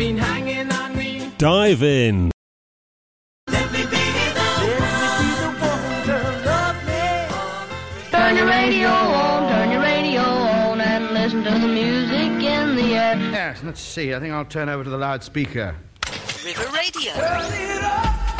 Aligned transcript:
been 0.00 0.16
hanging 0.16 0.72
on 0.72 0.96
me. 0.96 1.30
Dive 1.36 1.82
in. 1.82 2.30
Turn 8.10 8.34
your 8.34 8.46
radio 8.46 8.88
on, 8.88 9.52
turn 9.52 9.70
your 9.70 9.82
radio 9.82 10.22
on, 10.22 10.80
and 10.80 11.10
listen 11.10 11.44
to 11.44 11.50
the 11.50 11.68
music 11.68 12.32
in 12.42 12.76
the 12.76 12.94
air. 12.94 13.16
Yes, 13.30 13.60
let's 13.62 13.78
see. 13.78 14.14
I 14.14 14.20
think 14.20 14.32
I'll 14.32 14.46
turn 14.46 14.70
over 14.70 14.82
to 14.82 14.88
the 14.88 14.96
loudspeaker. 14.96 15.76
River 16.46 16.70
Radio. 16.72 17.12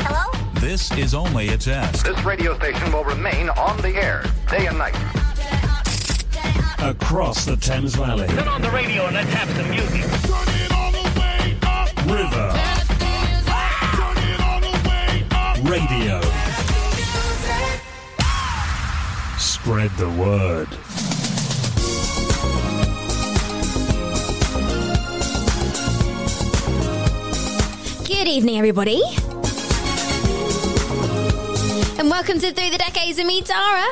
Hello? 0.06 0.50
This 0.60 0.90
is 0.92 1.12
only 1.12 1.48
a 1.48 1.58
test. 1.58 2.06
This 2.06 2.24
radio 2.24 2.56
station 2.56 2.90
will 2.90 3.04
remain 3.04 3.50
on 3.50 3.76
the 3.82 3.96
air 3.96 4.24
day 4.48 4.66
and 4.66 4.78
night. 4.78 4.96
Across 6.78 7.44
the 7.44 7.56
Thames 7.56 7.96
Valley. 7.96 8.28
Turn 8.28 8.48
on 8.48 8.62
the 8.62 8.70
radio 8.70 9.04
and 9.04 9.14
let's 9.14 9.30
have 9.34 9.50
some 9.50 9.68
music. 9.68 10.49
River. 12.10 12.52
Radio. 15.62 16.20
Spread 19.38 19.92
the 19.96 20.10
word. 20.18 20.68
Good 28.08 28.26
evening, 28.26 28.58
everybody. 28.58 29.00
And 31.96 32.10
welcome 32.10 32.40
to 32.40 32.52
Through 32.52 32.70
the 32.70 32.78
Decades 32.78 33.20
of 33.20 33.26
me, 33.26 33.42
Tara. 33.42 33.86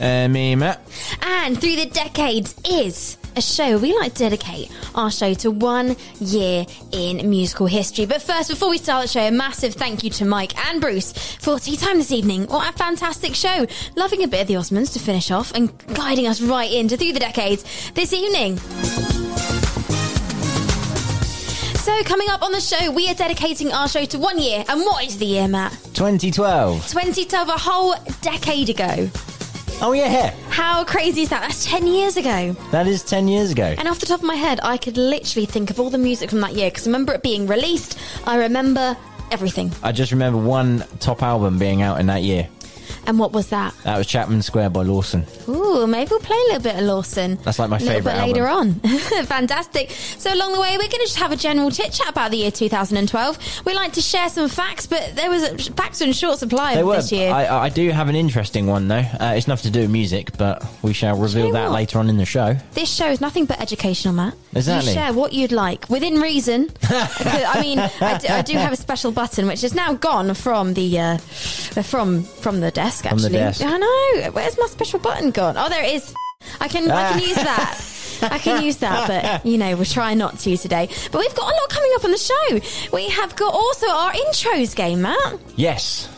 Uh, 0.00 0.26
me, 0.26 0.56
Matt. 0.56 0.80
And 1.22 1.60
Through 1.60 1.76
the 1.76 1.86
Decades 1.86 2.56
is 2.68 3.16
a 3.40 3.42
show 3.42 3.78
we 3.78 3.96
like 3.96 4.12
to 4.12 4.24
dedicate 4.24 4.70
our 4.94 5.10
show 5.10 5.32
to 5.32 5.50
one 5.50 5.96
year 6.20 6.66
in 6.92 7.30
musical 7.30 7.66
history. 7.66 8.04
But 8.04 8.20
first, 8.20 8.50
before 8.50 8.68
we 8.68 8.76
start 8.76 9.04
the 9.04 9.08
show, 9.08 9.28
a 9.28 9.30
massive 9.30 9.72
thank 9.72 10.04
you 10.04 10.10
to 10.10 10.26
Mike 10.26 10.54
and 10.68 10.78
Bruce 10.78 11.12
for 11.36 11.58
tea 11.58 11.78
time 11.78 11.96
this 11.96 12.12
evening. 12.12 12.46
What 12.48 12.68
a 12.68 12.76
fantastic 12.76 13.34
show. 13.34 13.66
Loving 13.96 14.22
a 14.24 14.28
bit 14.28 14.42
of 14.42 14.48
the 14.48 14.54
Osmonds 14.54 14.92
to 14.92 14.98
finish 14.98 15.30
off 15.30 15.54
and 15.54 15.72
guiding 15.94 16.26
us 16.26 16.42
right 16.42 16.70
into 16.70 16.98
Through 16.98 17.14
the 17.14 17.20
Decades 17.20 17.64
this 17.92 18.12
evening. 18.12 18.58
So, 21.78 22.02
coming 22.04 22.28
up 22.28 22.42
on 22.42 22.52
the 22.52 22.60
show, 22.60 22.90
we 22.90 23.08
are 23.08 23.14
dedicating 23.14 23.72
our 23.72 23.88
show 23.88 24.04
to 24.04 24.18
one 24.18 24.38
year. 24.38 24.66
And 24.68 24.82
what 24.82 25.02
is 25.06 25.16
the 25.16 25.24
year, 25.24 25.48
Matt? 25.48 25.72
2012. 25.94 26.88
2012, 26.88 27.48
a 27.48 27.52
whole 27.52 27.94
decade 28.20 28.68
ago. 28.68 29.08
Oh, 29.82 29.92
yeah. 29.92 30.34
How 30.50 30.84
crazy 30.84 31.22
is 31.22 31.30
that? 31.30 31.40
That's 31.40 31.64
10 31.64 31.86
years 31.86 32.18
ago. 32.18 32.52
That 32.70 32.86
is 32.86 33.02
10 33.02 33.28
years 33.28 33.50
ago. 33.50 33.74
And 33.78 33.88
off 33.88 33.98
the 33.98 34.04
top 34.06 34.20
of 34.20 34.26
my 34.26 34.34
head, 34.34 34.60
I 34.62 34.76
could 34.76 34.98
literally 34.98 35.46
think 35.46 35.70
of 35.70 35.80
all 35.80 35.88
the 35.88 35.96
music 35.96 36.28
from 36.28 36.40
that 36.40 36.52
year 36.54 36.70
because 36.70 36.86
I 36.86 36.90
remember 36.90 37.14
it 37.14 37.22
being 37.22 37.46
released. 37.46 37.98
I 38.26 38.36
remember 38.36 38.94
everything. 39.30 39.72
I 39.82 39.92
just 39.92 40.12
remember 40.12 40.38
one 40.38 40.84
top 40.98 41.22
album 41.22 41.58
being 41.58 41.80
out 41.80 41.98
in 41.98 42.06
that 42.06 42.22
year. 42.22 42.48
And 43.06 43.18
what 43.18 43.32
was 43.32 43.48
that? 43.48 43.74
That 43.84 43.98
was 43.98 44.06
Chapman 44.06 44.42
Square 44.42 44.70
by 44.70 44.82
Lawson. 44.82 45.26
Ooh, 45.48 45.86
maybe 45.86 46.10
we'll 46.10 46.20
play 46.20 46.36
a 46.36 46.52
little 46.52 46.62
bit 46.62 46.76
of 46.76 46.82
Lawson. 46.82 47.36
That's 47.44 47.58
like 47.58 47.70
my 47.70 47.76
a 47.76 47.80
little 47.80 47.94
favourite 47.94 48.16
bit 48.16 48.26
later 48.26 48.48
on. 48.48 48.74
Fantastic. 49.24 49.90
So 49.90 50.32
along 50.32 50.52
the 50.52 50.60
way, 50.60 50.72
we're 50.72 50.88
going 50.88 50.90
to 50.90 50.98
just 51.06 51.18
have 51.18 51.32
a 51.32 51.36
general 51.36 51.70
chit 51.70 51.92
chat 51.92 52.08
about 52.08 52.30
the 52.30 52.38
year 52.38 52.50
2012. 52.50 53.62
We 53.64 53.74
like 53.74 53.92
to 53.94 54.02
share 54.02 54.28
some 54.28 54.48
facts, 54.48 54.86
but 54.86 55.16
there 55.16 55.30
was 55.30 55.42
a, 55.42 55.58
facts 55.72 56.00
in 56.00 56.12
short 56.12 56.38
supply 56.38 56.74
They 56.74 56.82
were. 56.82 56.96
this 56.96 57.12
year. 57.12 57.32
I, 57.32 57.64
I 57.64 57.68
do 57.68 57.90
have 57.90 58.08
an 58.08 58.16
interesting 58.16 58.66
one, 58.66 58.88
though. 58.88 58.96
Uh, 58.96 59.34
it's 59.36 59.48
nothing 59.48 59.72
to 59.72 59.78
do 59.78 59.82
with 59.82 59.90
music, 59.90 60.36
but 60.36 60.64
we 60.82 60.92
shall 60.92 61.16
reveal 61.16 61.46
you 61.46 61.52
that 61.52 61.68
what? 61.70 61.74
later 61.74 61.98
on 61.98 62.08
in 62.08 62.16
the 62.16 62.26
show. 62.26 62.56
This 62.72 62.92
show 62.92 63.06
is 63.10 63.20
nothing 63.20 63.44
but 63.46 63.60
educational, 63.60 64.14
Matt. 64.14 64.34
Exactly. 64.54 64.90
You 64.90 64.98
share 64.98 65.12
what 65.12 65.32
you'd 65.32 65.52
like 65.52 65.88
within 65.88 66.20
reason. 66.20 66.70
I 66.82 67.58
mean, 67.60 67.78
I 67.78 68.18
do, 68.18 68.28
I 68.28 68.42
do 68.42 68.52
have 68.54 68.72
a 68.72 68.76
special 68.76 69.12
button 69.12 69.46
which 69.46 69.62
is 69.64 69.74
now 69.74 69.94
gone 69.94 70.34
from 70.34 70.74
the 70.74 70.98
uh, 70.98 71.18
from 71.82 72.22
from 72.22 72.60
the 72.60 72.70
desk. 72.70 72.89
The 72.98 73.08
Actually, 73.08 73.32
desk. 73.32 73.62
I 73.64 73.78
know. 73.78 74.30
Where's 74.32 74.58
my 74.58 74.66
special 74.66 74.98
button 74.98 75.30
gone? 75.30 75.56
Oh, 75.56 75.68
there 75.68 75.84
it 75.84 75.94
is. 75.94 76.14
I 76.60 76.68
can 76.68 76.90
I 76.90 77.12
can 77.12 77.20
use 77.22 77.34
that. 77.36 77.80
I 78.22 78.38
can 78.38 78.62
use 78.62 78.76
that, 78.78 79.08
but 79.08 79.46
you 79.46 79.56
know, 79.56 79.76
we're 79.76 79.84
trying 79.84 80.18
not 80.18 80.38
to 80.40 80.56
today. 80.56 80.88
But 81.10 81.18
we've 81.20 81.34
got 81.34 81.44
a 81.44 81.54
lot 81.54 81.68
coming 81.70 81.90
up 81.96 82.04
on 82.04 82.10
the 82.10 82.18
show. 82.18 82.60
We 82.92 83.08
have 83.08 83.34
got 83.36 83.54
also 83.54 83.88
our 83.88 84.12
intros 84.12 84.74
game, 84.76 85.02
Matt. 85.02 85.38
Yes. 85.56 86.08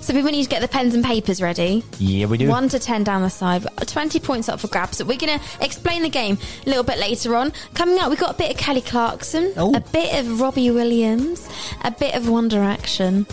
So 0.00 0.14
people 0.14 0.30
need 0.30 0.42
to 0.44 0.48
get 0.48 0.60
the 0.62 0.68
pens 0.68 0.94
and 0.94 1.04
papers 1.04 1.40
ready. 1.42 1.84
Yeah, 1.98 2.26
we 2.26 2.38
do. 2.38 2.48
One 2.48 2.68
to 2.70 2.78
ten 2.78 3.04
down 3.04 3.22
the 3.22 3.28
side, 3.30 3.66
20 3.86 4.18
points 4.20 4.48
up 4.48 4.58
for 4.58 4.66
grabs. 4.68 4.96
So 4.98 5.04
we're 5.04 5.18
going 5.18 5.38
to 5.38 5.44
explain 5.64 6.02
the 6.02 6.08
game 6.08 6.38
a 6.66 6.68
little 6.68 6.82
bit 6.82 6.98
later 6.98 7.36
on. 7.36 7.52
Coming 7.74 7.98
up, 7.98 8.08
we've 8.10 8.18
got 8.18 8.30
a 8.34 8.38
bit 8.38 8.50
of 8.50 8.56
Kelly 8.56 8.80
Clarkson, 8.80 9.52
Oh. 9.56 9.74
a 9.74 9.80
bit 9.80 10.18
of 10.18 10.40
Robbie 10.40 10.70
Williams, 10.70 11.48
a 11.84 11.90
bit 11.90 12.14
of 12.14 12.28
One 12.28 12.48
Direction, 12.48 13.26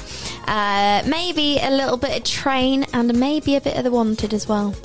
uh, 0.48 1.04
maybe 1.08 1.58
a 1.60 1.72
little 1.72 1.98
bit 1.98 2.18
of 2.18 2.24
Train, 2.24 2.86
and 2.94 3.18
maybe 3.20 3.56
a 3.56 3.62
bit 3.62 3.76
of 3.78 3.84
The 3.84 3.92
Wanted 3.92 4.34
as 4.34 4.48
well. 4.48 4.76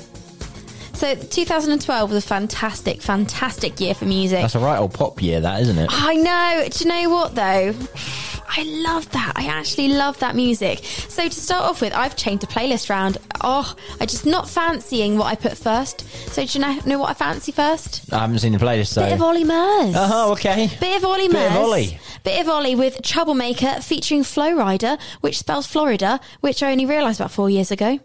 So 1.03 1.17
2012 1.17 2.13
was 2.13 2.25
a 2.25 2.29
fantastic, 2.29 3.03
fantastic 3.03 3.81
year 3.81 3.93
for 3.93 4.05
music. 4.05 4.41
That's 4.41 4.55
a 4.55 4.61
right 4.61 4.79
old 4.79 4.95
pop 4.95 5.21
year, 5.21 5.41
that, 5.41 5.61
isn't 5.63 5.77
it? 5.77 5.89
I 5.91 6.15
know. 6.15 6.69
Do 6.71 6.85
you 6.85 6.89
know 6.89 7.11
what 7.11 7.35
though? 7.35 7.75
I 8.49 8.63
love 8.85 9.11
that. 9.11 9.33
I 9.35 9.47
actually 9.47 9.89
love 9.89 10.21
that 10.21 10.37
music. 10.37 10.85
So 10.85 11.25
to 11.25 11.35
start 11.35 11.65
off 11.65 11.81
with, 11.81 11.93
I've 11.93 12.15
changed 12.15 12.45
the 12.45 12.47
playlist 12.47 12.89
round. 12.89 13.19
Oh, 13.41 13.75
I 14.01 14.07
just 14.07 14.27
not 14.27 14.49
fancying 14.49 15.19
what 15.19 15.27
I 15.27 15.35
put 15.35 15.59
first. 15.59 16.09
So 16.33 16.45
do 16.47 16.57
you 16.57 16.65
know, 16.65 16.79
know 16.87 16.99
what 17.01 17.11
I 17.11 17.15
fancy 17.15 17.51
first? 17.51 18.13
I 18.13 18.21
haven't 18.21 18.39
seen 18.39 18.53
the 18.53 18.59
playlist, 18.59 18.93
so. 18.93 19.03
Bit 19.03 19.15
of 19.15 19.23
Ollie 19.23 19.43
Murs. 19.43 19.95
Oh, 19.99 20.31
okay. 20.35 20.71
Bit 20.79 20.99
of 20.99 21.05
Ollie 21.05 21.27
Bit 21.27 21.51
of 21.51 21.57
Ollie. 21.57 21.99
Bit 22.23 22.41
of 22.43 22.49
Ollie 22.49 22.77
with 22.77 23.03
Troublemaker 23.03 23.81
featuring 23.81 24.23
Flo 24.23 24.53
Rida, 24.53 25.01
which 25.21 25.41
spells 25.41 25.67
Florida, 25.67 26.21
which 26.43 26.63
I 26.63 26.71
only 26.71 26.87
realised 26.87 27.19
about 27.19 27.33
four 27.33 27.51
years 27.51 27.73
ago. 27.73 27.99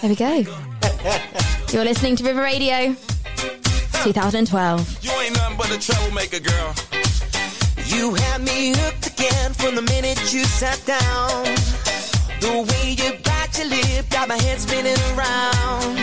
There 0.00 0.10
we 0.10 0.16
go. 0.16 0.44
You're 1.72 1.84
listening 1.84 2.16
to 2.16 2.24
River 2.24 2.42
Radio 2.42 2.94
2012. 4.02 5.04
You 5.04 5.10
ain't 5.12 5.36
nothing 5.36 5.56
but 5.58 5.70
a 5.70 5.78
troublemaker, 5.78 6.40
girl. 6.40 6.74
You 7.86 8.14
had 8.14 8.40
me 8.40 8.72
hooked 8.76 9.08
again 9.08 9.52
from 9.52 9.74
the 9.74 9.82
minute 9.82 10.18
you 10.32 10.44
sat 10.44 10.80
down. 10.86 11.44
The 12.40 12.66
way 12.70 12.92
you 12.92 13.18
bite 13.22 13.58
your 13.58 13.68
lip 13.68 14.08
got 14.10 14.28
my 14.28 14.36
head 14.36 14.58
spinning 14.58 14.96
around. 15.12 15.98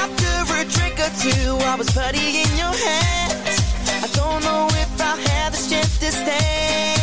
After 0.00 0.54
a 0.54 0.64
drink 0.64 0.98
or 0.98 1.12
two, 1.20 1.56
I 1.66 1.76
was 1.76 1.90
putty 1.90 2.40
in 2.42 2.50
your 2.56 2.72
hands. 2.72 3.60
I 4.02 4.08
don't 4.14 4.42
know 4.42 4.68
if 4.70 5.00
I'll 5.00 5.16
have 5.16 5.52
the 5.52 5.58
strength 5.58 6.00
to 6.00 6.10
stand. 6.10 6.95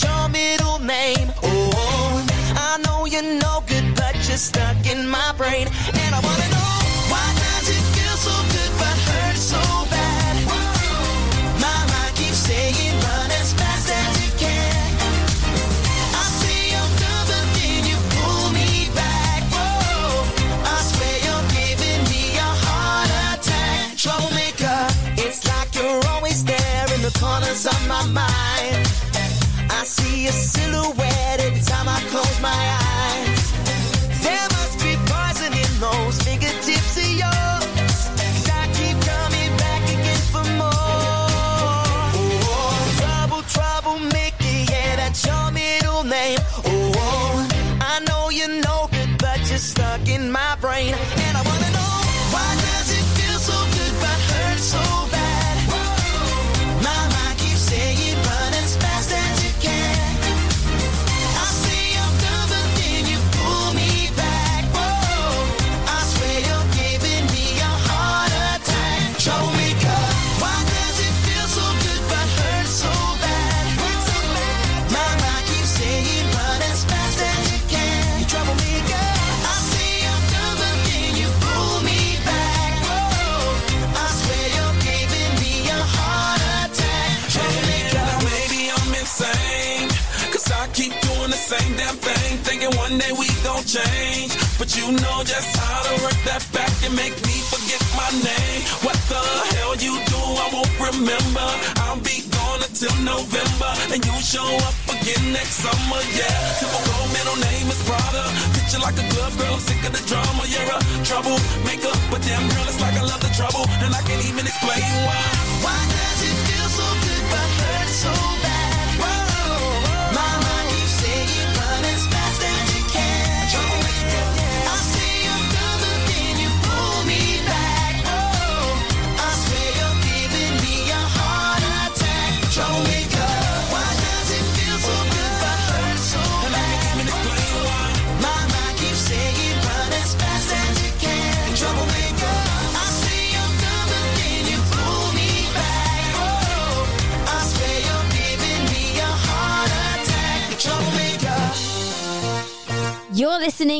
Trouble, 0.00 0.78
name. 0.86 1.32
Oh, 1.42 2.26
I 2.56 2.78
know 2.84 3.06
you're 3.06 3.22
no 3.22 3.62
good, 3.66 3.94
but 3.94 4.14
you're 4.28 4.36
stuck 4.36 4.84
in 4.84 5.08
my 5.08 5.32
brain. 5.36 5.68
And 5.94 6.14
I 6.14 6.20
wanna 6.20 6.48
know 6.50 6.85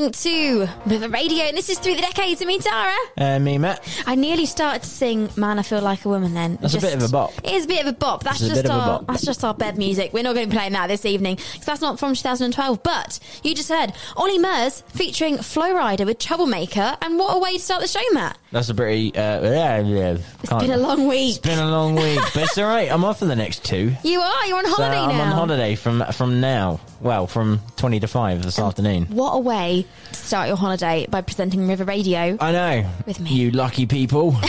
listening 0.06 0.66
to 0.66 0.68
River 0.86 1.08
Radio, 1.08 1.44
and 1.44 1.56
this 1.56 1.68
is 1.68 1.78
Through 1.78 1.96
the 1.96 2.02
Decades. 2.02 2.40
I 2.40 2.44
mean, 2.44 2.60
Tara. 2.60 2.94
Uh, 3.16 3.38
me, 3.38 3.58
Matt. 3.58 3.82
I 4.06 4.14
nearly 4.14 4.46
started 4.46 4.82
to 4.82 4.88
sing 4.88 5.28
"Man, 5.36 5.58
I 5.58 5.62
Feel 5.62 5.80
Like 5.80 6.04
a 6.04 6.08
Woman." 6.08 6.34
Then 6.34 6.58
That's 6.60 6.74
a 6.74 6.80
bit 6.80 6.94
of 6.94 7.02
a 7.02 7.08
bop. 7.08 7.32
It 7.42 7.52
is 7.52 7.64
a 7.64 7.68
bit 7.68 7.80
of 7.82 7.86
a 7.88 7.92
bop. 7.92 8.22
That's 8.22 8.40
It's 8.40 8.48
just 8.50 8.62
bit 8.62 8.70
of 8.70 8.76
a 8.76 8.80
our 8.80 8.98
bop. 9.00 9.06
that's 9.08 9.24
just 9.24 9.42
our 9.44 9.54
bed 9.54 9.78
music. 9.78 10.12
We're 10.12 10.22
not 10.22 10.34
going 10.34 10.46
to 10.46 10.50
be 10.50 10.56
playing 10.56 10.72
that 10.72 10.86
this 10.88 11.04
evening 11.04 11.36
because 11.36 11.64
that's 11.66 11.80
not 11.80 11.98
from 11.98 12.14
2012. 12.14 12.82
But 12.82 13.18
you 13.42 13.54
just 13.54 13.68
heard 13.68 13.92
Ollie 14.16 14.38
Murs 14.38 14.82
featuring 14.88 15.38
Flo 15.38 15.74
Rida 15.74 16.06
with 16.06 16.18
Troublemaker, 16.18 16.96
and 17.02 17.18
what 17.18 17.36
a 17.36 17.40
way 17.40 17.54
to 17.54 17.58
start 17.62 17.82
the 17.82 17.88
show, 17.88 18.00
Matt. 18.12 18.38
That's 18.56 18.70
a 18.70 18.74
pretty. 18.74 19.14
Uh, 19.14 19.42
yeah, 19.42 19.80
yeah. 19.80 20.16
It's 20.42 20.50
been 20.54 20.70
a 20.70 20.78
long 20.78 21.06
week. 21.08 21.28
It's 21.36 21.38
been 21.46 21.58
a 21.58 21.70
long 21.70 21.94
week, 21.94 22.18
but 22.32 22.44
it's 22.44 22.56
all 22.56 22.64
right. 22.64 22.90
I'm 22.90 23.04
off 23.04 23.18
for 23.18 23.26
the 23.26 23.36
next 23.36 23.66
two. 23.66 23.92
You 24.02 24.20
are. 24.22 24.46
You're 24.46 24.56
on 24.56 24.64
So 24.64 24.70
holiday 24.76 24.96
I'm 24.96 25.08
now. 25.18 25.24
on 25.24 25.32
holiday 25.32 25.74
from 25.74 26.02
from 26.12 26.40
now. 26.40 26.80
Well, 27.02 27.26
from 27.26 27.60
twenty 27.76 28.00
to 28.00 28.06
five 28.08 28.42
this 28.42 28.58
afternoon. 28.58 29.08
What 29.10 29.32
a 29.32 29.40
way 29.40 29.84
to 30.08 30.14
start 30.18 30.48
your 30.48 30.56
holiday 30.56 31.06
by 31.10 31.20
presenting 31.20 31.68
River 31.68 31.84
Radio. 31.84 32.38
I 32.40 32.52
know. 32.52 32.90
With 33.04 33.20
me. 33.20 33.28
You 33.30 33.50
lucky 33.50 33.84
people. 33.84 34.34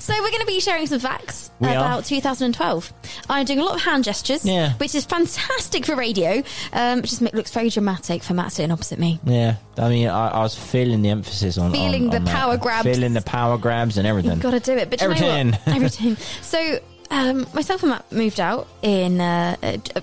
So 0.00 0.14
we're 0.14 0.30
going 0.30 0.40
to 0.40 0.46
be 0.46 0.60
sharing 0.60 0.86
some 0.86 1.00
facts 1.00 1.50
We 1.60 1.68
are. 1.68 1.76
about 1.76 2.04
2012. 2.04 2.92
I'm 3.28 3.44
doing 3.44 3.58
a 3.60 3.64
lot 3.64 3.74
of 3.76 3.82
hand 3.82 4.04
gestures, 4.04 4.44
Yeah. 4.44 4.72
which 4.74 4.94
is 4.94 5.04
fantastic 5.04 5.84
for 5.86 5.94
radio. 5.96 6.42
Um, 6.72 7.00
it 7.00 7.04
just 7.06 7.20
looks 7.20 7.50
very 7.50 7.68
dramatic 7.70 8.22
for 8.22 8.34
Matt 8.34 8.52
sitting 8.52 8.70
opposite 8.72 8.98
me. 8.98 9.20
yeah. 9.24 9.56
I 9.76 9.88
mean, 9.88 10.08
I, 10.08 10.28
I 10.28 10.40
was 10.42 10.54
feeling 10.56 11.02
the 11.02 11.08
emphasis 11.10 11.56
on 11.58 11.72
Feeling 11.72 12.04
on- 12.04 12.10
the 12.10 12.16
on 12.16 12.24
that. 12.24 12.34
power 12.36 12.56
grabs. 12.56 12.84
feeling 12.86 13.12
the 13.14 13.22
power 13.22 13.56
grabs 13.58 13.96
and 13.98 14.06
everything. 14.06 14.32
You've 14.32 14.42
got 14.42 14.50
to 14.52 14.60
do 14.60 14.76
it. 14.76 14.90
But 14.90 15.02
Everything. 15.02 15.54
Everything. 15.66 16.16
So 16.42 16.78
um, 17.10 17.46
myself 17.54 17.82
and 17.82 17.90
Matt 17.92 18.10
moved 18.12 18.40
out 18.40 18.68
in 18.82 19.20
uh, 19.20 19.56
uh, 19.62 19.76
uh, 19.96 20.00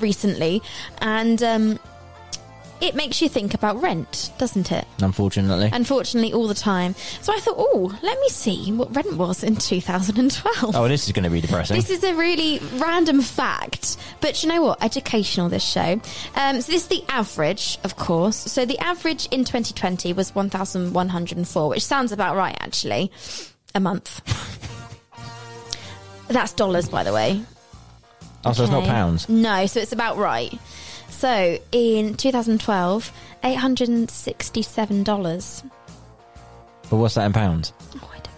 recently, 0.00 0.60
and 1.00 1.42
um, 1.42 1.78
it 2.82 2.96
makes 2.96 3.22
you 3.22 3.28
think 3.28 3.54
about 3.54 3.80
rent, 3.80 4.32
doesn't 4.38 4.72
it? 4.72 4.86
Unfortunately, 5.00 5.70
Unfortunately, 5.72 6.32
all 6.32 6.48
the 6.48 6.54
time. 6.54 6.94
So 7.20 7.32
I 7.32 7.38
thought, 7.38 7.54
oh, 7.56 7.96
let 8.02 8.18
me 8.18 8.28
see 8.28 8.72
what 8.72 8.94
rent 8.94 9.16
was 9.16 9.44
in 9.44 9.54
2012. 9.54 10.74
oh, 10.74 10.88
this 10.88 11.06
is 11.06 11.12
going 11.12 11.22
to 11.22 11.30
be 11.30 11.40
depressing. 11.40 11.76
This 11.76 11.90
is 11.90 12.02
a 12.02 12.12
really 12.14 12.58
random 12.74 13.20
fact, 13.20 13.96
but 14.20 14.42
you 14.42 14.48
know 14.48 14.62
what? 14.62 14.82
Educational, 14.82 15.48
this 15.48 15.64
show. 15.64 16.00
Um, 16.34 16.60
so, 16.60 16.72
this 16.72 16.82
is 16.82 16.86
the 16.88 17.04
average, 17.08 17.78
of 17.84 17.94
course. 17.96 18.36
So, 18.36 18.64
the 18.66 18.78
average 18.80 19.26
in 19.26 19.44
2020 19.44 20.12
was 20.12 20.34
1,104, 20.34 21.68
which 21.68 21.84
sounds 21.84 22.10
about 22.10 22.34
right, 22.36 22.56
actually, 22.60 23.12
a 23.76 23.80
month. 23.80 24.20
That's 26.28 26.52
dollars, 26.52 26.88
by 26.88 27.04
the 27.04 27.12
way. 27.12 27.42
oh, 28.44 28.52
so 28.52 28.64
it's 28.64 28.72
not 28.72 28.84
pounds. 28.84 29.28
No, 29.28 29.66
so 29.66 29.78
it's 29.80 29.92
about 29.92 30.16
right. 30.16 30.52
So, 31.12 31.58
in 31.70 32.14
2012, 32.14 33.12
$867. 33.44 35.62
But 36.90 36.96
what's 36.96 37.14
that 37.14 37.26
in 37.26 37.32
pounds? 37.32 37.72
Oh, 38.02 38.10
I 38.12 38.18
don't 38.18 38.28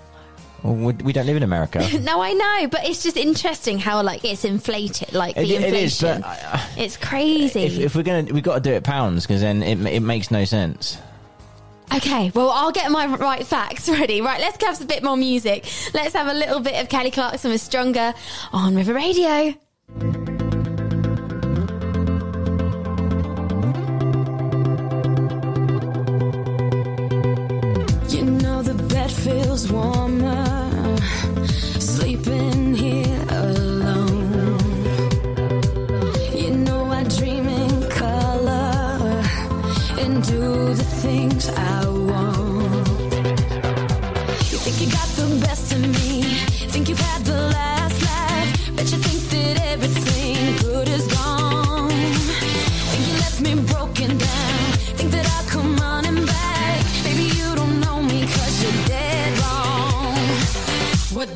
Well, 0.63 0.75
we, 0.75 0.93
we 1.05 1.13
don't 1.15 1.27
live 1.27 1.37
in 1.37 1.43
America. 1.43 1.87
No, 2.01 2.21
I 2.21 2.33
know, 2.35 2.69
but 2.69 2.85
it's 2.85 3.03
just 3.03 3.17
interesting 3.17 3.79
how 3.79 4.03
like 4.03 4.23
it's 4.25 4.45
inflated, 4.45 5.13
like 5.15 5.37
It- 5.37 5.49
the 5.49 5.55
it 5.57 5.73
is, 5.75 6.03
inflation. 6.03 6.21
but 6.23 6.29
I- 6.29 6.69
it's 6.77 6.97
crazy. 6.99 7.63
if, 7.63 7.79
if 7.79 7.97
we're 7.97 8.03
gonna, 8.03 8.33
we 8.33 8.41
got 8.43 8.55
to 8.57 8.61
do 8.61 8.73
it 8.73 8.85
pounds 8.85 9.27
because 9.27 9.41
then 9.41 9.63
it 9.63 9.81
it 9.87 10.01
makes 10.01 10.31
no 10.31 10.45
sense. 10.45 10.99
Okay, 11.95 12.31
well, 12.35 12.51
I'll 12.51 12.73
get 12.73 12.91
my 12.91 13.07
right 13.07 13.47
facts 13.47 13.89
ready. 13.99 14.21
Right, 14.21 14.41
let's 14.41 14.63
have 14.65 14.81
a 14.81 14.85
bit 14.85 15.03
more 15.03 15.17
music. 15.17 15.65
Let's 15.95 16.15
have 16.15 16.29
a 16.29 16.35
little 16.35 16.61
bit 16.61 16.75
of 16.83 16.89
Kelly 16.89 17.11
Clarkson 17.11 17.51
with 17.51 17.61
Stronger 17.61 18.15
on 18.53 18.75
River 18.75 18.95
Radio. 18.95 19.55
Feels 29.23 29.71
warmer 29.71 30.54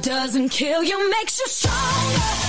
doesn't 0.09 0.49
kill 0.49 0.83
you 0.83 1.11
makes 1.11 1.39
you 1.39 1.47
stronger. 1.49 2.48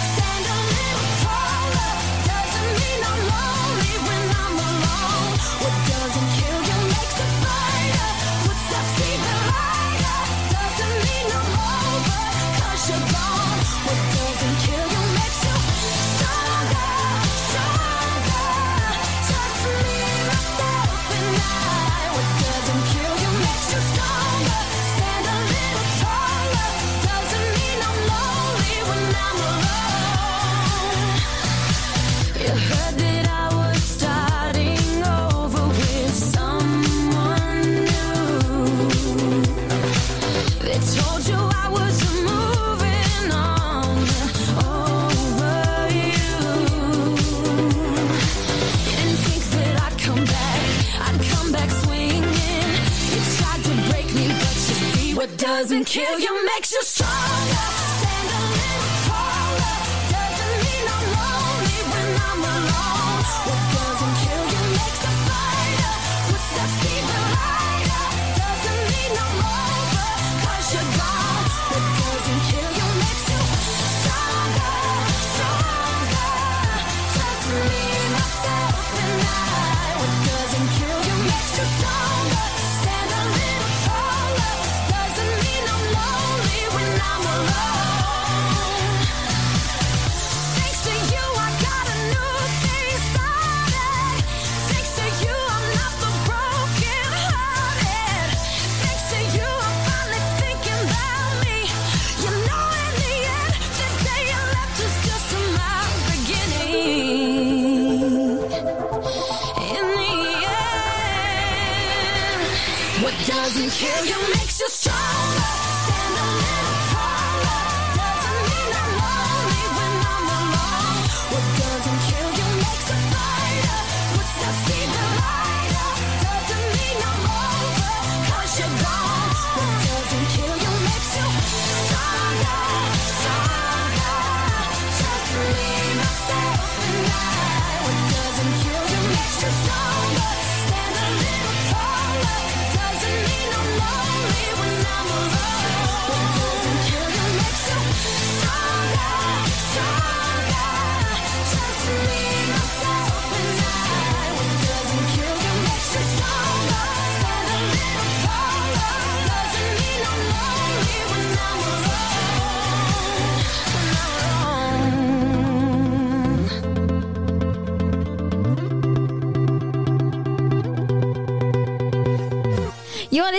Kill 55.89 56.19
you 56.19 56.45
makes 56.45 56.71
you 56.71 56.83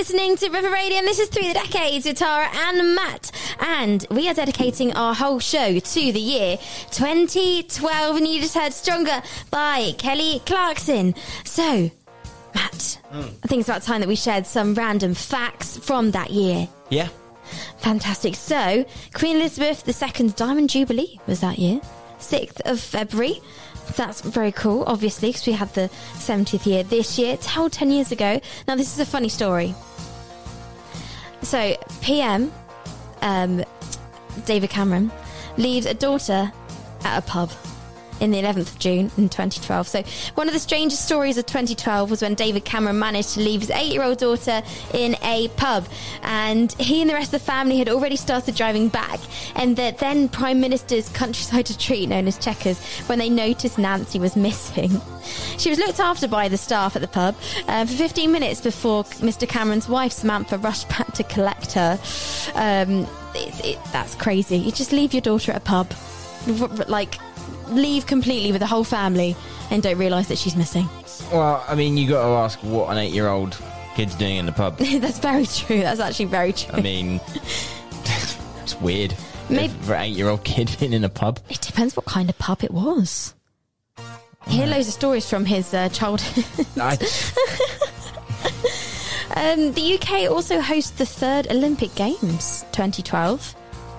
listening 0.00 0.34
to 0.34 0.48
River 0.48 0.70
Radio, 0.70 0.96
and 0.96 1.06
this 1.06 1.18
is 1.18 1.28
Through 1.28 1.48
the 1.48 1.52
Decades 1.52 2.06
with 2.06 2.16
Tara 2.16 2.48
and 2.50 2.94
Matt. 2.94 3.30
And 3.60 4.06
we 4.10 4.30
are 4.30 4.34
dedicating 4.34 4.94
our 4.94 5.14
whole 5.14 5.38
show 5.38 5.78
to 5.78 6.12
the 6.12 6.18
year 6.18 6.56
2012, 6.90 8.16
and 8.16 8.26
you 8.26 8.40
just 8.40 8.54
heard 8.54 8.72
Stronger 8.72 9.22
by 9.50 9.92
Kelly 9.98 10.40
Clarkson. 10.46 11.14
So, 11.44 11.90
Matt, 12.54 12.98
hmm. 13.10 13.28
I 13.44 13.46
think 13.46 13.60
it's 13.60 13.68
about 13.68 13.82
time 13.82 14.00
that 14.00 14.08
we 14.08 14.16
shared 14.16 14.46
some 14.46 14.74
random 14.74 15.12
facts 15.12 15.76
from 15.76 16.12
that 16.12 16.30
year. 16.30 16.66
Yeah. 16.88 17.08
Fantastic. 17.76 18.36
So, 18.36 18.86
Queen 19.12 19.36
Elizabeth 19.36 19.86
II's 19.86 20.32
Diamond 20.32 20.70
Jubilee 20.70 21.20
was 21.26 21.40
that 21.40 21.58
year, 21.58 21.78
6th 22.20 22.62
of 22.64 22.80
February. 22.80 23.42
That's 23.96 24.22
very 24.22 24.52
cool, 24.52 24.84
obviously, 24.86 25.28
because 25.28 25.46
we 25.46 25.52
had 25.52 25.74
the 25.74 25.90
70th 26.14 26.64
year 26.64 26.84
this 26.84 27.18
year. 27.18 27.34
It's 27.34 27.44
held 27.44 27.72
10 27.72 27.90
years 27.90 28.12
ago. 28.12 28.40
Now, 28.66 28.76
this 28.76 28.94
is 28.94 28.98
a 28.98 29.04
funny 29.04 29.28
story. 29.28 29.74
So, 31.42 31.76
PM, 32.00 32.52
um, 33.22 33.64
David 34.44 34.70
Cameron, 34.70 35.10
leaves 35.56 35.86
a 35.86 35.94
daughter 35.94 36.52
at 37.04 37.18
a 37.18 37.22
pub 37.22 37.50
in 38.20 38.30
the 38.30 38.38
11th 38.38 38.72
of 38.72 38.78
June 38.78 39.10
in 39.16 39.28
2012. 39.28 39.88
So, 39.88 40.02
one 40.34 40.46
of 40.46 40.54
the 40.54 40.60
strangest 40.60 41.04
stories 41.04 41.38
of 41.38 41.46
2012 41.46 42.10
was 42.10 42.22
when 42.22 42.34
David 42.34 42.64
Cameron 42.64 42.98
managed 42.98 43.34
to 43.34 43.40
leave 43.40 43.60
his 43.60 43.70
eight 43.70 43.92
year 43.92 44.02
old 44.02 44.18
daughter 44.18 44.62
in 44.94 45.16
a 45.22 45.48
pub. 45.56 45.86
And 46.22 46.72
he 46.72 47.00
and 47.00 47.10
the 47.10 47.14
rest 47.14 47.32
of 47.32 47.40
the 47.40 47.46
family 47.46 47.78
had 47.78 47.88
already 47.88 48.16
started 48.16 48.54
driving 48.54 48.88
back. 48.88 49.20
And 49.56 49.76
the 49.76 49.94
then 49.98 50.28
Prime 50.28 50.60
Minister's 50.60 51.08
countryside 51.08 51.68
retreat, 51.70 52.08
known 52.08 52.28
as 52.28 52.38
Chequers, 52.38 52.78
when 53.08 53.18
they 53.18 53.30
noticed 53.30 53.78
Nancy 53.78 54.18
was 54.18 54.36
missing. 54.36 55.00
She 55.58 55.70
was 55.70 55.78
looked 55.78 56.00
after 56.00 56.28
by 56.28 56.48
the 56.48 56.56
staff 56.56 56.96
at 56.96 57.02
the 57.02 57.08
pub 57.08 57.36
uh, 57.68 57.84
for 57.84 57.94
15 57.94 58.30
minutes 58.32 58.60
before 58.60 59.04
Mr. 59.04 59.48
Cameron's 59.48 59.88
wife, 59.88 60.12
Samantha, 60.12 60.58
rushed 60.58 60.88
back 60.88 61.12
to 61.14 61.24
collect 61.24 61.72
her. 61.72 61.98
Um, 62.54 63.06
it's 63.34 63.60
it, 63.60 63.78
that's 63.92 64.14
crazy. 64.14 64.56
You 64.56 64.72
just 64.72 64.92
leave 64.92 65.12
your 65.12 65.20
daughter 65.20 65.52
at 65.52 65.58
a 65.58 65.60
pub. 65.60 65.92
Like, 66.88 67.18
leave 67.72 68.06
completely 68.06 68.52
with 68.52 68.60
the 68.60 68.66
whole 68.66 68.84
family 68.84 69.36
and 69.70 69.82
don't 69.82 69.98
realise 69.98 70.28
that 70.28 70.38
she's 70.38 70.56
missing. 70.56 70.88
Well, 71.32 71.64
I 71.68 71.74
mean, 71.74 71.96
you 71.96 72.08
got 72.08 72.22
to 72.22 72.28
ask 72.34 72.58
what 72.60 72.90
an 72.90 72.98
eight-year-old 72.98 73.56
kid's 73.94 74.14
doing 74.14 74.36
in 74.36 74.46
the 74.46 74.52
pub. 74.52 74.78
That's 74.78 75.18
very 75.18 75.46
true. 75.46 75.80
That's 75.80 76.00
actually 76.00 76.24
very 76.26 76.52
true. 76.52 76.72
I 76.74 76.80
mean, 76.80 77.20
it's 78.62 78.74
weird. 78.80 79.14
Maybe- 79.48 79.72
for 79.82 79.94
an 79.94 80.02
eight-year-old 80.02 80.44
kid 80.44 80.70
being 80.80 80.92
in 80.92 81.04
a 81.04 81.08
pub. 81.08 81.40
It 81.48 81.60
depends 81.60 81.96
what 81.96 82.06
kind 82.06 82.28
of 82.30 82.38
pub 82.38 82.62
it 82.64 82.70
was. 82.72 83.34
Hear 84.48 84.66
loads 84.66 84.88
of 84.88 84.94
stories 84.94 85.28
from 85.28 85.44
his 85.44 85.72
uh, 85.74 85.90
childhood. 85.90 86.44
I, 86.76 86.96
um, 89.36 89.72
the 89.72 89.94
UK 90.00 90.30
also 90.30 90.60
hosts 90.60 90.90
the 90.92 91.06
third 91.06 91.46
Olympic 91.50 91.94
Games 91.94 92.64
2012. 92.72 93.54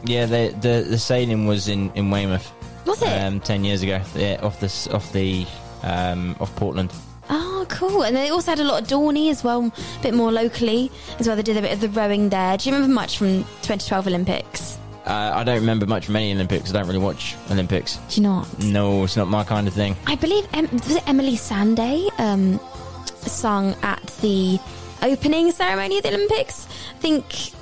yeah, 0.06 0.26
the, 0.26 0.54
the 0.60 0.86
the 0.90 0.98
sailing 0.98 1.46
was 1.46 1.68
in 1.68 1.92
in 1.94 2.10
Weymouth. 2.10 2.52
Was 2.92 3.02
it? 3.04 3.08
Um, 3.22 3.40
ten 3.40 3.64
years 3.64 3.82
ago. 3.84 4.02
Yeah, 4.16 4.40
off 4.44 4.60
the 4.60 4.90
off 4.94 5.12
the 5.14 5.46
um, 5.84 6.36
off 6.40 6.54
Portland. 6.58 6.92
Oh, 7.30 7.66
cool. 7.70 8.04
And 8.04 8.14
they 8.16 8.30
also 8.30 8.52
had 8.52 8.60
a 8.60 8.66
lot 8.66 8.82
of 8.82 8.88
Dorney 8.90 9.30
as 9.32 9.44
well, 9.44 9.72
a 10.00 10.04
bit 10.04 10.14
more 10.14 10.32
locally 10.32 10.92
as 11.20 11.28
well. 11.28 11.38
They 11.38 11.44
did 11.44 11.56
a 11.56 11.62
bit 11.62 11.72
of 11.72 11.80
the 11.80 11.88
rowing 11.90 12.28
there. 12.30 12.58
Do 12.58 12.68
you 12.70 12.76
remember 12.76 12.94
much 12.94 13.18
from 13.18 13.44
2012 13.62 14.08
Olympics? 14.08 14.78
Uh, 15.06 15.32
I 15.34 15.44
don't 15.46 15.60
remember 15.62 15.86
much 15.86 16.06
from 16.08 16.18
any 16.18 16.34
Olympics. 16.34 16.70
I 16.70 16.74
don't 16.74 16.88
really 16.88 17.00
watch 17.00 17.36
Olympics. 17.50 17.96
Do 18.10 18.20
you 18.22 18.28
not? 18.28 18.60
No, 18.60 19.06
it's 19.06 19.16
not 19.16 19.30
my 19.30 19.44
kind 19.46 19.68
of 19.70 19.74
thing. 19.74 19.96
I 20.06 20.16
believe 20.16 20.46
em- 20.54 20.70
was 20.72 20.96
it 20.98 21.08
Emily 21.08 21.38
Sandé 21.38 22.10
um, 22.20 22.60
sung 23.06 23.76
at 23.82 24.06
the 24.22 24.60
opening 25.02 25.52
ceremony 25.52 25.98
of 25.98 26.04
the 26.04 26.10
Olympics. 26.14 26.68
I 26.96 26.98
think 27.00 27.54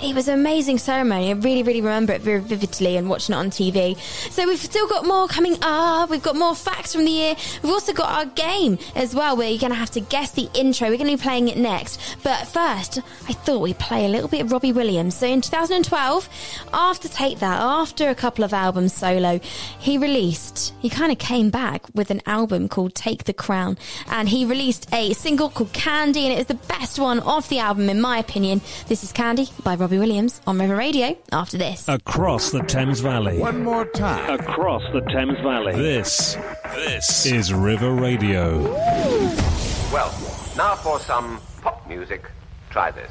it 0.00 0.14
was 0.14 0.28
an 0.28 0.34
amazing 0.34 0.78
ceremony. 0.78 1.30
I 1.30 1.32
really, 1.32 1.62
really 1.62 1.80
remember 1.80 2.12
it 2.12 2.20
very 2.20 2.40
vividly 2.40 2.96
and 2.96 3.08
watching 3.08 3.34
it 3.34 3.38
on 3.38 3.50
TV. 3.50 3.98
So 4.30 4.46
we've 4.46 4.58
still 4.58 4.86
got 4.88 5.04
more 5.04 5.26
coming 5.26 5.56
up. 5.62 6.10
We've 6.10 6.22
got 6.22 6.36
more 6.36 6.54
facts 6.54 6.94
from 6.94 7.04
the 7.04 7.10
year. 7.10 7.34
We've 7.62 7.72
also 7.72 7.92
got 7.92 8.10
our 8.10 8.26
game 8.26 8.78
as 8.94 9.14
well, 9.14 9.36
where 9.36 9.48
you're 9.48 9.58
going 9.58 9.72
to 9.72 9.78
have 9.78 9.90
to 9.92 10.00
guess 10.00 10.32
the 10.32 10.48
intro. 10.54 10.88
We're 10.88 10.98
going 10.98 11.10
to 11.10 11.16
be 11.16 11.22
playing 11.22 11.48
it 11.48 11.56
next. 11.56 12.00
But 12.22 12.46
first, 12.46 13.00
I 13.28 13.32
thought 13.32 13.60
we'd 13.60 13.78
play 13.78 14.06
a 14.06 14.08
little 14.08 14.28
bit 14.28 14.42
of 14.42 14.52
Robbie 14.52 14.72
Williams. 14.72 15.16
So 15.16 15.26
in 15.26 15.40
2012, 15.40 16.28
after 16.72 17.08
Take 17.08 17.40
That, 17.40 17.60
after 17.60 18.08
a 18.08 18.14
couple 18.14 18.44
of 18.44 18.52
albums 18.52 18.92
solo, 18.92 19.40
he 19.78 19.98
released, 19.98 20.74
he 20.80 20.88
kind 20.88 21.10
of 21.10 21.18
came 21.18 21.50
back 21.50 21.84
with 21.94 22.10
an 22.10 22.22
album 22.26 22.68
called 22.68 22.94
Take 22.94 23.24
the 23.24 23.32
Crown. 23.32 23.76
And 24.10 24.28
he 24.28 24.44
released 24.44 24.88
a 24.92 25.12
single 25.14 25.48
called 25.48 25.72
Candy, 25.72 26.24
and 26.24 26.32
it 26.32 26.38
is 26.38 26.46
the 26.46 26.54
best 26.54 26.98
one 26.98 27.18
of 27.20 27.48
the 27.48 27.58
album, 27.58 27.88
in 27.88 28.00
my 28.00 28.18
opinion. 28.18 28.60
This 28.86 29.02
is 29.02 29.12
Candy 29.12 29.48
by 29.64 29.74
Robbie 29.74 29.87
Williams 29.96 30.40
on 30.46 30.58
River 30.58 30.76
Radio 30.76 31.16
after 31.32 31.56
this. 31.56 31.88
Across 31.88 32.50
the 32.50 32.62
Thames 32.64 33.00
Valley. 33.00 33.38
One 33.38 33.62
more 33.62 33.86
time. 33.86 34.28
Across 34.38 34.82
the 34.92 35.00
Thames 35.02 35.38
Valley. 35.40 35.74
This, 35.74 36.36
this 36.74 37.24
is 37.24 37.54
River 37.54 37.94
Radio. 37.94 38.60
Well, 39.92 40.12
now 40.56 40.74
for 40.74 40.98
some 41.00 41.40
pop 41.62 41.86
music. 41.88 42.24
Try 42.70 42.90
this. 42.90 43.10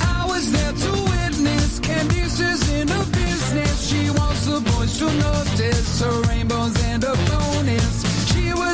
I 0.00 0.24
was 0.26 0.50
there 0.52 0.72
to 0.72 0.90
witness 1.10 1.80
Candice's 1.80 2.68
in 2.72 2.88
a 2.88 3.04
business. 3.04 3.88
She 3.88 4.10
wants 4.10 4.46
the 4.46 4.60
boys 4.60 4.98
to 4.98 5.04
notice 5.04 6.00
her 6.00 6.22
rainbows 6.22 6.82
and 6.84 7.02
her 7.02 7.14
bonus. 7.14 7.25
She 7.25 7.25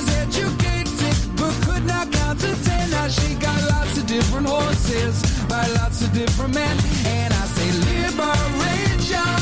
was 0.03 0.17
educated 0.17 1.17
but 1.37 1.53
could 1.67 1.85
not 1.87 2.11
count 2.13 2.41
to 2.41 2.55
ten. 2.65 2.91
Now 2.91 3.09
she 3.09 3.35
got 3.35 3.59
lots 3.71 3.97
of 3.99 4.07
different 4.07 4.47
horses 4.49 5.15
by 5.49 5.67
lots 5.79 6.03
of 6.03 6.13
different 6.13 6.55
men. 6.55 6.77
And 7.07 7.33
I 7.33 7.45
say 7.57 7.69
liberate 7.91 9.03
your 9.11 9.39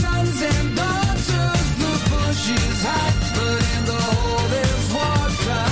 sons 0.00 0.42
and 0.42 0.76
daughters. 0.76 1.66
The 1.82 1.94
bush 2.10 2.50
is 2.50 2.82
hot, 2.82 3.14
but 3.36 3.60
in 3.76 3.82
the 3.86 4.00
hole 4.12 4.48
there's 4.54 4.86
water. 4.96 5.64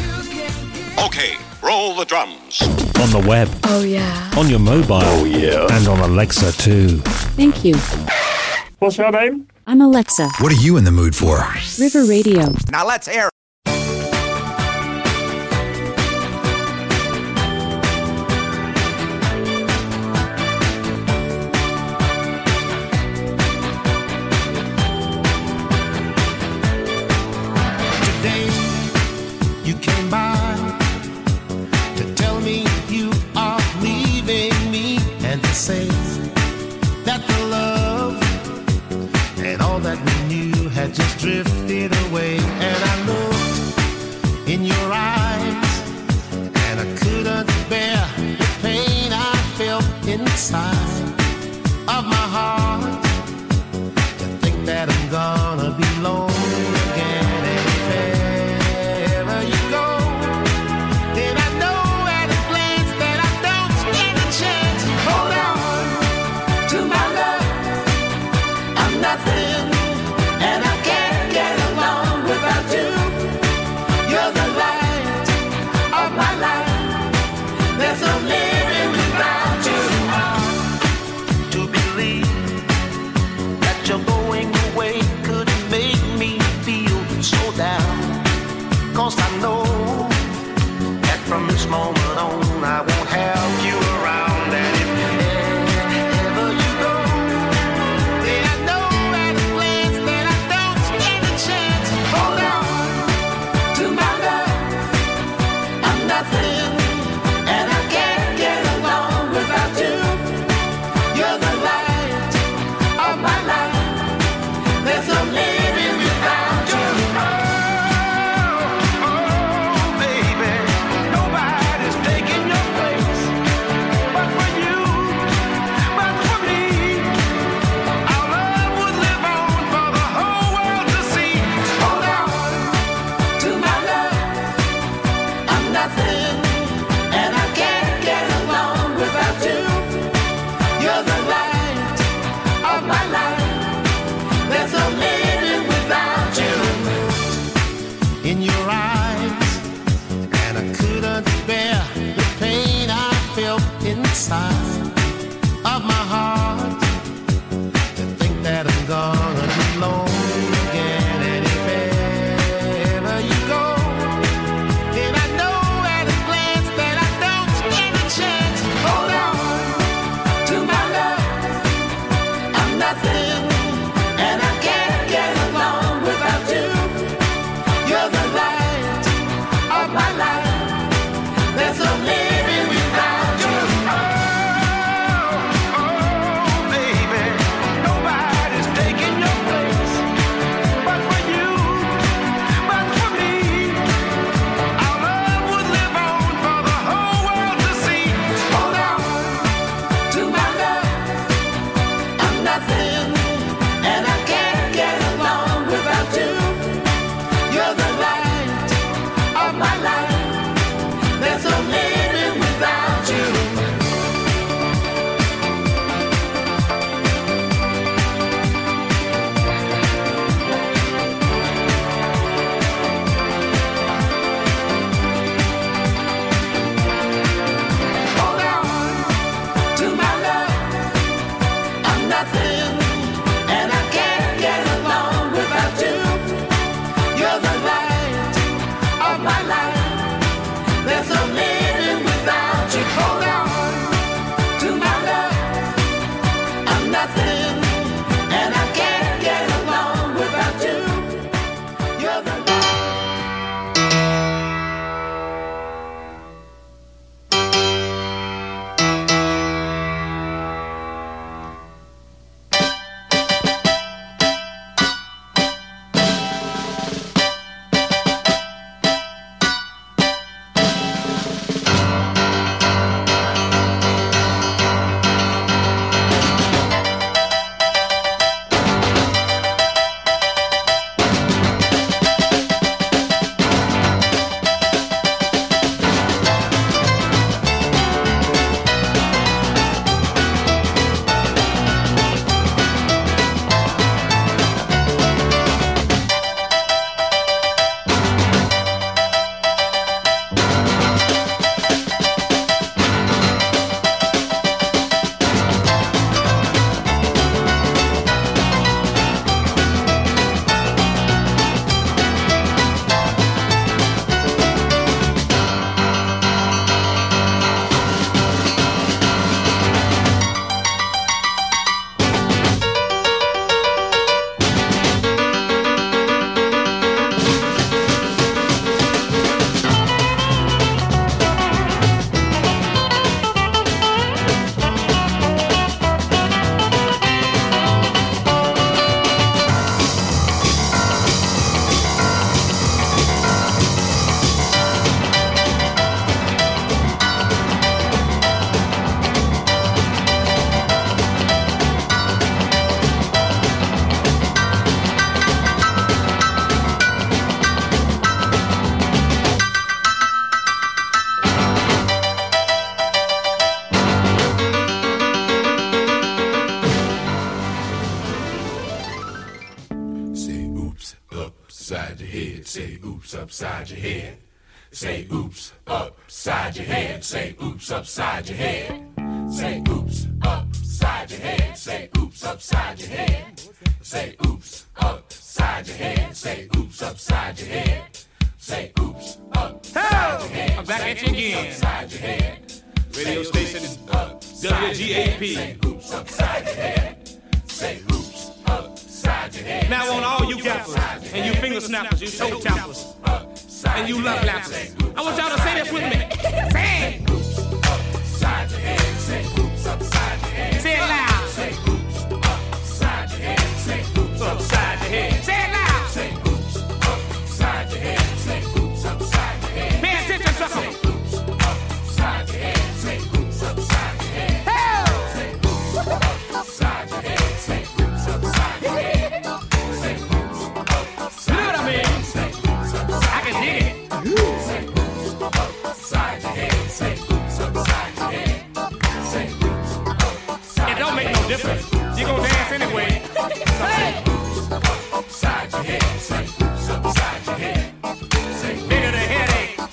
You 0.00 1.06
Okay, 1.06 1.36
roll 1.62 1.94
the 1.94 2.04
drums. 2.04 2.62
On 3.00 3.10
the 3.10 3.24
web, 3.26 3.48
Oh, 3.64 3.82
yeah. 3.82 4.30
on 4.36 4.48
your 4.50 4.58
mobile, 4.58 5.00
oh, 5.02 5.24
yeah. 5.24 5.66
and 5.70 5.88
on 5.88 5.98
Alexa 6.00 6.52
too. 6.52 6.98
Thank 7.36 7.64
you. 7.64 7.74
What's 8.78 8.98
your 8.98 9.10
name? 9.10 9.46
I'm 9.66 9.80
Alexa. 9.80 10.28
What 10.40 10.52
are 10.52 10.60
you 10.60 10.76
in 10.76 10.84
the 10.84 10.90
mood 10.90 11.14
for? 11.14 11.38
River 11.78 12.04
Radio. 12.04 12.52
Now 12.70 12.86
let's 12.86 13.08
air. 13.08 13.30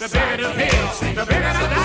the 0.09 0.19
bigger 0.19 0.37
the 0.37 0.53
pills, 0.53 0.99
the 0.99 1.25
bigger 1.25 1.53
the 1.53 1.76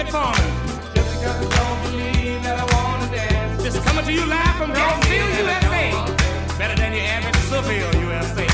it 0.00 0.08
for. 0.08 0.32
Just 0.94 1.10
because 1.14 1.36
I 1.36 1.48
don't 1.56 1.78
believe 1.84 2.42
that 2.42 2.56
I 2.58 2.66
wanna 2.74 3.08
dance. 3.14 3.62
Just 3.62 3.84
coming 3.84 4.04
to 4.04 4.12
you 4.12 4.24
live 4.26 4.56
from 4.56 4.70
Rosefield, 4.72 5.30
USA. 5.40 5.86
Better 6.58 6.76
than 6.76 6.92
your 6.92 7.06
average 7.14 7.36
Seville, 7.50 7.92
USA. 8.08 8.46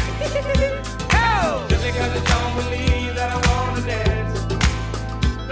oh! 1.14 1.66
Just 1.68 1.84
because 1.86 2.12
you 2.16 2.22
don't 2.32 2.52
believe 2.58 3.14
that 3.14 3.30
I 3.30 3.38
wanna 3.46 3.82
dance. 3.82 4.34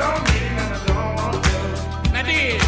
Don't 0.00 0.22
mean 0.30 0.52
that 0.58 0.70
I 0.76 0.80
don't 0.90 1.14
want 1.14 1.44
to. 1.44 1.58
Now, 2.14 2.22
did. 2.22 2.60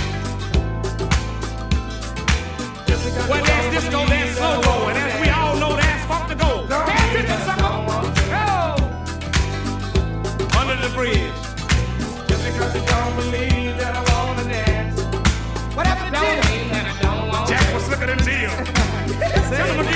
Just 2.86 3.02
because 3.06 3.28
well, 3.28 3.42
I 3.42 3.46
don't 3.46 3.46
dance, 3.46 3.74
disco 3.74 4.06
dance. 4.06 4.25
Sério? 18.46 18.66
Sério? 19.48 19.95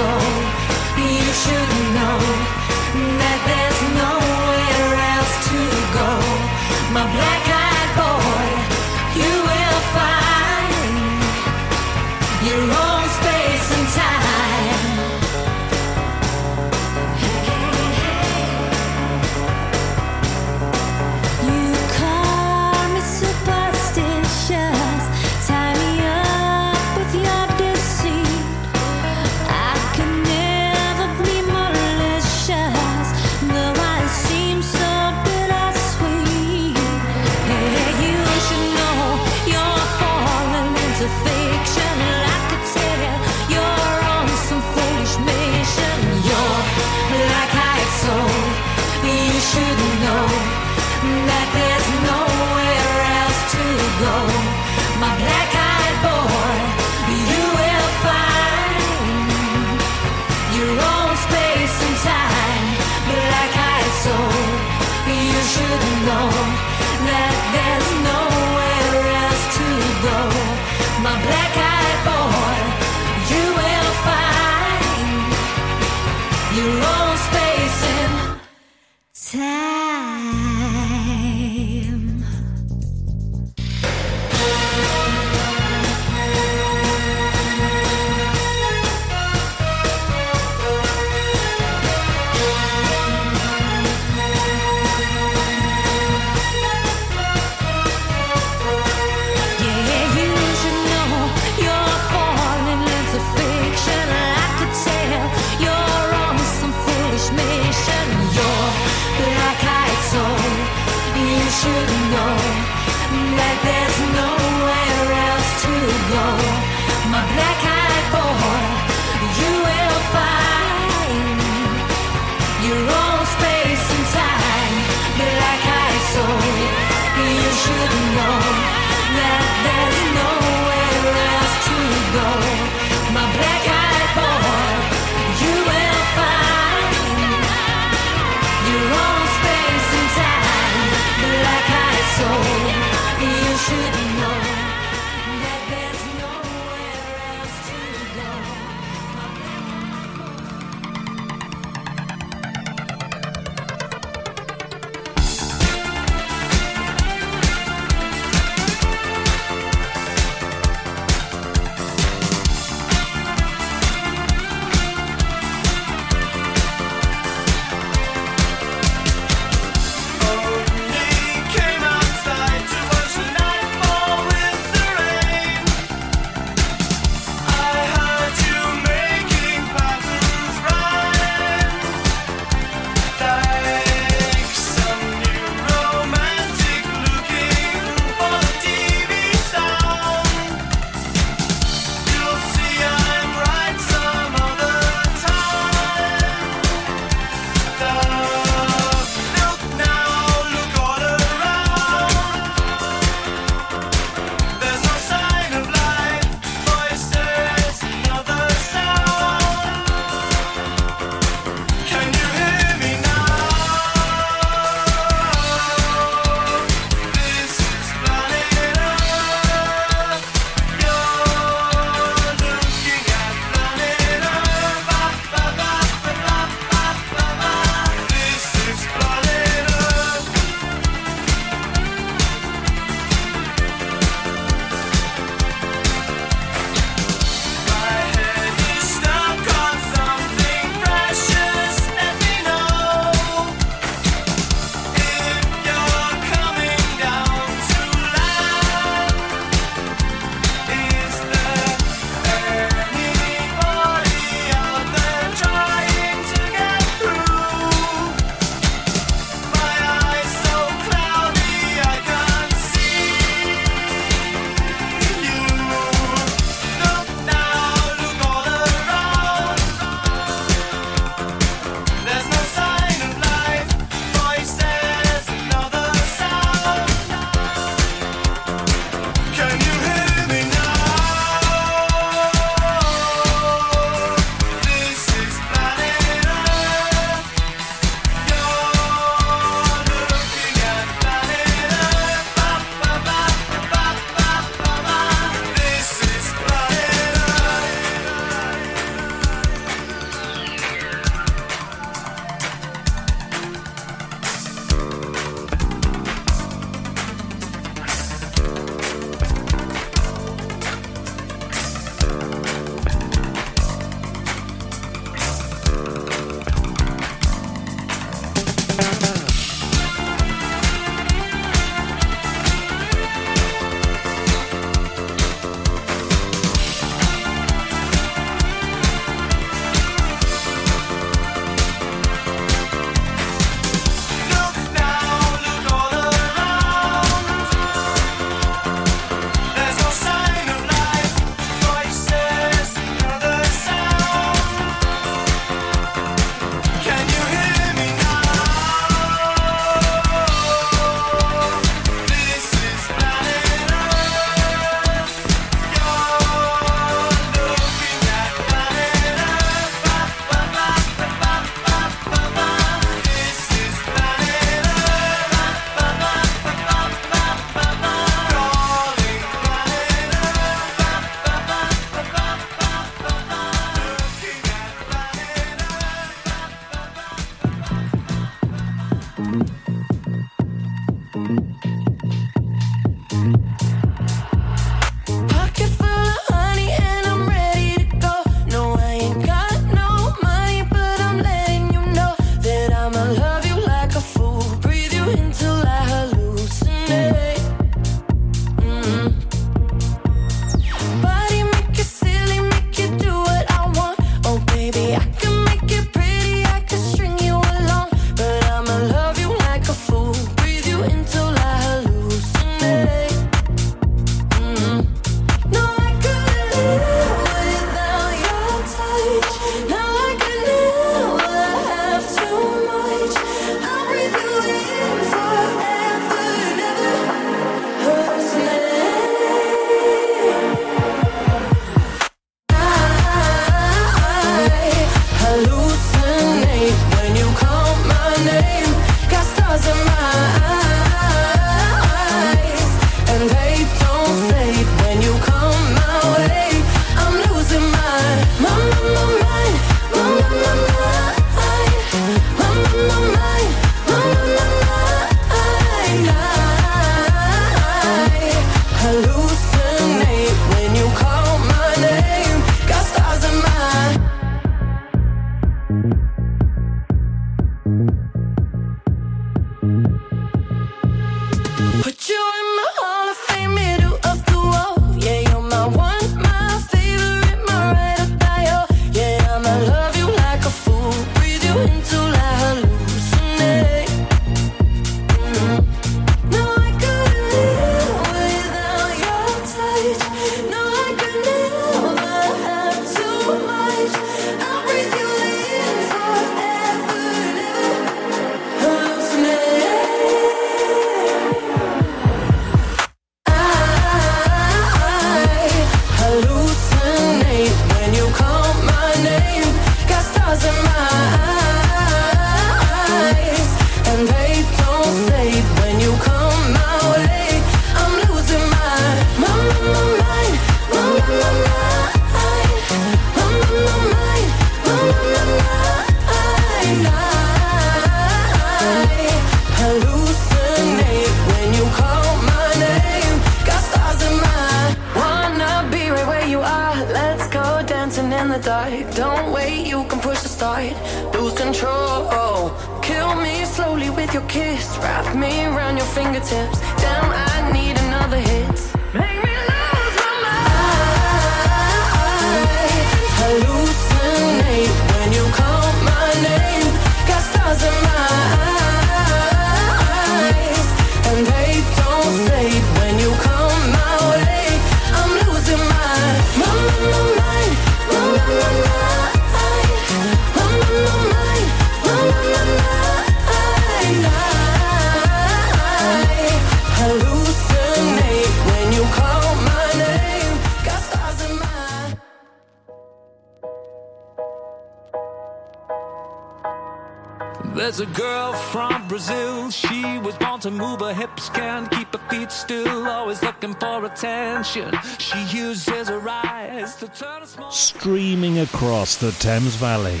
Streaming 597.50 598.38
across 598.38 598.96
the 598.96 599.12
Thames 599.12 599.56
Valley. 599.56 600.00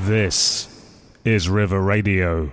This 0.00 0.68
is 1.24 1.48
River 1.48 1.80
Radio. 1.80 2.50